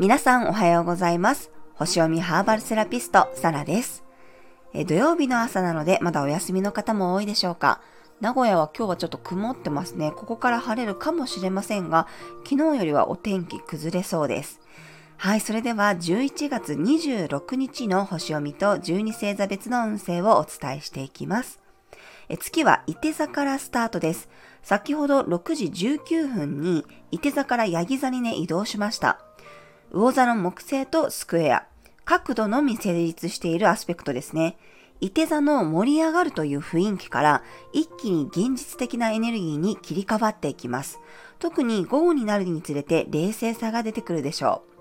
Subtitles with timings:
[0.00, 1.52] 皆さんおはようございます。
[1.74, 4.02] 星読みハーバルセラピスト、サラです。
[4.74, 7.80] え土曜日の朝なので、まだお休みの方も多いでしょうか。
[8.20, 10.10] 名古屋は今日はちょっと曇ってますね。
[10.10, 12.08] ここから晴れるかもしれませんが、
[12.42, 14.60] 昨日よりはお天気崩れそうです。
[15.16, 21.67] はい、それでは11月26日の星読みと12星座別の運勢をお伝えしていきます。
[22.28, 24.28] え月は伊手座からスタートです。
[24.62, 29.20] 先ほど6時19分に伊手座からヤギ座にね移動しました。
[29.92, 31.66] 魚座の木星とスクエア、
[32.04, 34.58] 角度のみ成立しているアスペクトですね。
[35.00, 40.98] 伊手座の盛り上がるという雰囲気から一気に現実的なエネルギーに切り替わっていきます。
[41.38, 44.77] 特に午後になるにつれて冷静さが出てくるでしょう。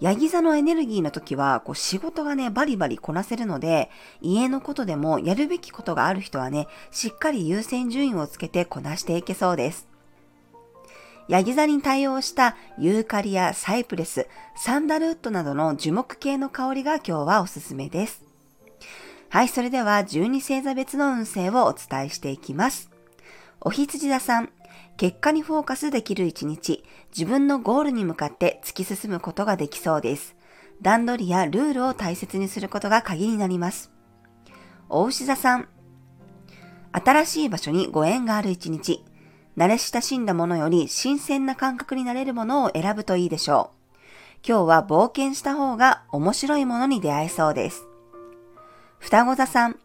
[0.00, 3.90] ヤギ座のエネルギーの時はこう仕事がねバリバリこなせるので
[4.20, 9.92] 家のことでもやるべきことがある人はねしっかり優先順位をつけてこなしていけそうです。
[11.28, 18.24] ヤギ座に対応したユーカリやサイプレス、サンダルウッドなどの樹木系の香りが今日はおすすめです。
[19.28, 22.90] はい、それでは12星座別の運勢をお伝えしていきます。
[23.60, 24.50] お羊座さん、
[24.96, 30.36] 結果にフォーカスできる一日、自分のゴールに向かって突き進むことができそうです。
[30.80, 33.90] 段取りやルールを大切にすることが鍵になります。
[34.88, 35.68] お牛座さん、
[36.92, 39.04] 新しい場所にご縁がある一日、
[39.56, 43.96] 慣れ親しんだものより新鮮な感覚になれるものを選ぶといいでしょう。
[44.46, 47.86] 今日は冒険した方が面白いものに出会えそうです。
[48.98, 49.78] 双子座さん、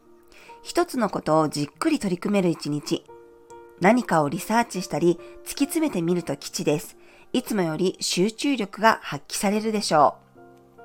[0.63, 3.05] 一つのことをじっくり取り組める一日。
[3.79, 6.97] 何かをリサーチしたり突き詰めてみると吉です。
[7.33, 10.15] いつもより集中力が発揮されるでしょ
[10.77, 10.81] う。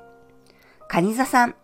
[0.88, 1.54] 蟹座さん、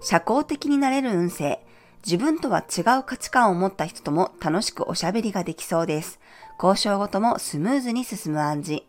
[0.00, 1.64] 社交的になれる運勢。
[2.04, 6.18] 自分とは違う価値観を持った人とも楽しくおしゃべりができそうです。
[6.60, 8.82] 交渉ごともスムーズに進む暗示。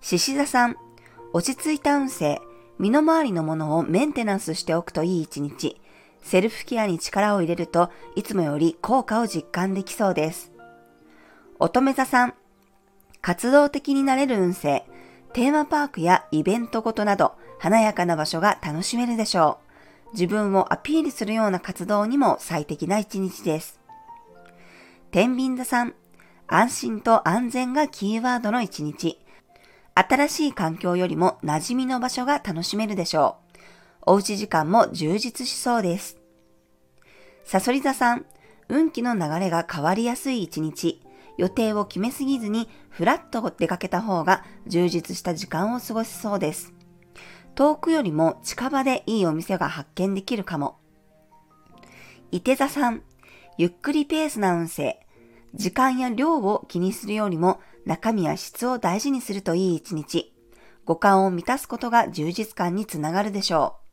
[0.00, 0.76] 獅子座さん、
[1.32, 2.40] 落ち着いた運勢。
[2.78, 5.80] 身の回りのものをメンテナンスしておくといい一日。
[6.22, 10.55] セルフケアに力を入れるといつもより効果を実感できそうです。
[11.58, 12.34] 乙女座さん、
[13.22, 14.84] 活動的になれる運勢、
[15.32, 19.58] テーマパークやイベントごとなど華やかな場所が楽しめるでしょ
[20.12, 20.12] う。
[20.12, 23.80] 自分をアピールするような活動にも最適な一日です。
[25.10, 25.94] 天秤座さん、
[26.46, 29.18] 安心と安全がキーワードの一日。
[29.94, 33.38] 新しい環境よりも馴染みの場所が楽しめるでしょ
[34.04, 34.12] う。
[34.12, 36.18] おうち時間も充実しそうです。
[37.44, 38.26] サソリ座さん、
[38.68, 41.00] 運気の流れが変わりやすい一日。
[41.36, 46.72] 予定を決めすぎずにふらっと出かけた方が充実した時間を過ごせそうです。
[47.54, 50.78] 遠くよりも近場でいいお店が発見できるかも。
[52.30, 53.02] 伊手座さん、
[53.56, 55.00] ゆっくりペースな運勢。
[55.54, 60.34] 時間や量を気にするよりも中身や質を大事にするといい一日。
[60.84, 63.86] 五感を満たすことが充実感につながるでしょう。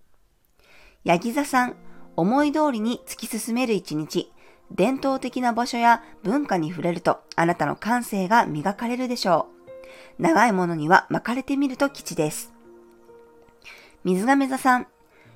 [1.05, 1.75] ヤギ座さん、
[2.15, 4.31] 思い通りに突き進める一日、
[4.71, 9.47] 伝統的な場所や文化に触れるとあなたの感性が磨かれるでしょ
[10.19, 10.21] う。
[10.21, 12.53] 長いものには巻かれてみると吉です。
[14.03, 14.87] 水亀座さん、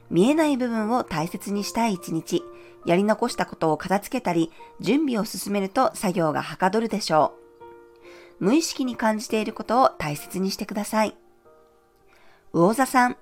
[0.09, 2.43] 見えない部分を大切にしたい一日、
[2.85, 7.33] やり残したことを片付けたり、準備を進めると作業がはかどるでしょ
[8.39, 8.45] う。
[8.45, 11.15] 無意識に感じていることを大切にしてください。
[12.53, 13.17] 魚座さん、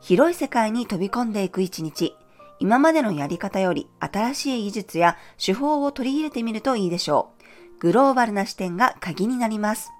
[0.00, 2.16] 広い世界に飛び込んでいく一日、
[2.58, 7.30] 今までのやり方より新しい技術や手法を取り入れてみるといいでしょ
[7.76, 7.80] う。
[7.80, 9.90] グローバルな視点が鍵になります。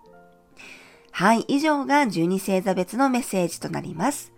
[1.10, 4.32] はい、以上が12星座別のメッセージとなります。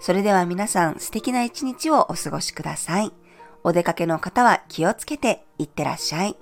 [0.00, 3.12] それでは皆さん素敵な一日をお過ごしください。
[3.62, 6.36] お出かけの方は気をつけていってらっしゃい。